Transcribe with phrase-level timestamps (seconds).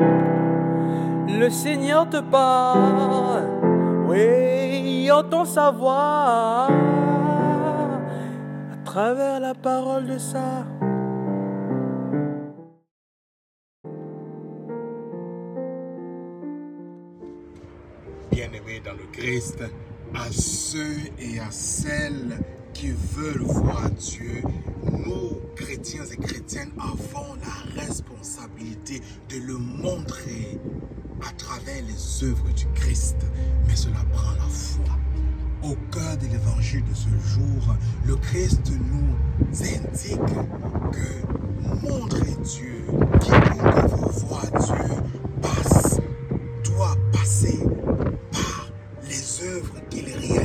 [0.00, 3.44] Le Seigneur te parle,
[4.08, 6.68] oui, entend sa voix
[8.72, 10.64] à travers la parole de ça.
[18.30, 19.62] Bien-aimés dans le Christ,
[20.14, 22.38] à ceux et à celles
[22.72, 24.42] qui veulent voir Dieu,
[24.82, 25.38] nous,
[25.80, 30.60] chrétiens et chrétiennes, avons la responsabilité de le montrer
[31.26, 33.16] à travers les œuvres du Christ.
[33.66, 34.98] Mais cela prend la foi.
[35.62, 37.74] Au cœur de l'évangile de ce jour,
[38.04, 39.16] le Christ nous
[39.62, 40.20] indique
[40.92, 42.84] que montrer Dieu,
[43.18, 44.96] quiconque veut voir Dieu,
[45.40, 45.98] passe,
[46.64, 47.58] doit passer
[48.32, 48.70] par
[49.08, 50.39] les œuvres qu'il réalise,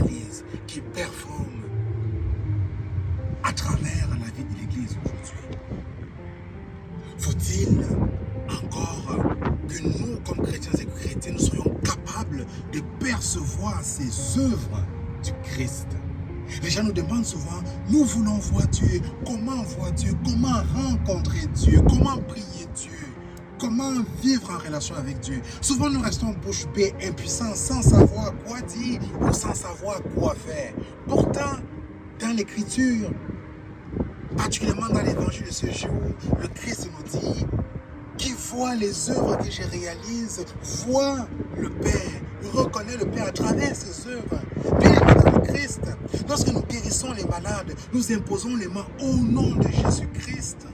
[8.49, 9.35] Encore
[9.67, 14.83] que nous, comme chrétiens et chrétiens, nous soyons capables de percevoir ces œuvres
[15.23, 15.87] du Christ.
[16.61, 21.81] Les gens nous demandent souvent, nous voulons voir Dieu, comment voir Dieu, comment rencontrer Dieu,
[21.87, 22.91] comment prier Dieu,
[23.59, 25.41] comment vivre en relation avec Dieu?
[25.61, 30.73] Souvent nous restons bouche bée, impuissants, sans savoir quoi dire ou sans savoir quoi faire.
[31.07, 31.57] Pourtant,
[32.19, 33.09] dans l'écriture,
[34.37, 35.91] particulièrement dans l'évangile de ce jour,
[36.39, 37.45] le Christ nous dit
[38.17, 40.45] qui voit les œuvres que je réalise,
[40.87, 42.21] voit le Père,
[42.53, 44.39] reconnaît le Père à travers ses œuvres.
[44.79, 45.81] Bien dans le Christ,
[46.27, 50.67] lorsque nous guérissons les malades, nous imposons les mains au nom de Jésus-Christ.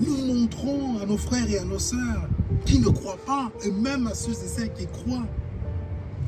[0.00, 2.28] Nous montrons à nos frères et à nos sœurs
[2.64, 5.26] qui ne croient pas, et même à ceux et celles qui croient,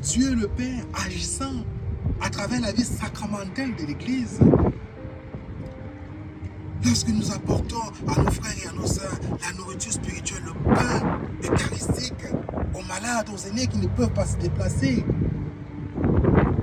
[0.01, 1.63] Dieu le Père agissant
[2.21, 4.39] à travers la vie sacramentelle de l'Église.
[6.85, 11.19] Lorsque nous apportons à nos frères et à nos sœurs la nourriture spirituelle, le pain
[11.43, 12.25] eucharistique,
[12.73, 15.05] aux malades, aux aînés qui ne peuvent pas se déplacer,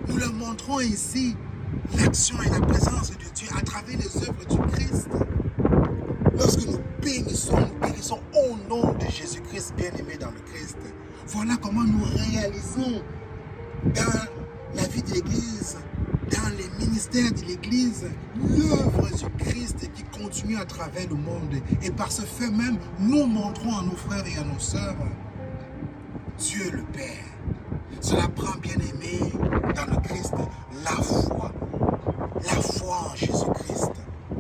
[0.09, 1.37] nous leur montrons ici
[1.99, 5.09] l'action et la présence de Dieu à travers les œuvres du Christ.
[6.39, 10.79] Lorsque nous bénissons, nous bénissons au nom de Jésus-Christ bien-aimé dans le Christ.
[11.29, 13.03] Voilà comment nous réalisons
[13.85, 15.79] dans la vie de l'Église,
[16.31, 19.70] dans les ministères de l'Église, l'œuvre du Christ
[20.57, 21.57] à travers le monde.
[21.83, 24.97] Et par ce fait même, nous montrons à nos frères et à nos sœurs
[26.39, 27.25] Dieu le Père.
[28.01, 29.33] Cela prend bien aimé
[29.75, 30.35] dans le Christ
[30.85, 31.53] la foi.
[32.43, 33.93] La foi en Jésus-Christ.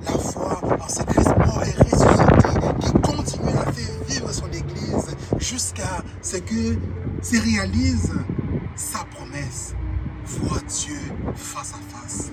[0.07, 5.17] La foi en ce Christ mort et ressuscité qui continue à faire vivre son Église
[5.39, 6.79] jusqu'à ce que
[7.21, 8.13] se réalise
[8.75, 9.75] sa promesse.
[10.25, 11.01] Voir Dieu
[11.35, 12.31] face à face.